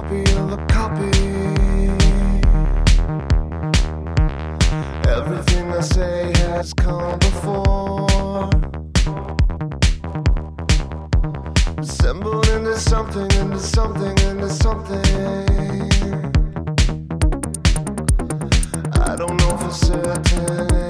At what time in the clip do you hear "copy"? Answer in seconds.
0.00-0.22, 0.66-1.10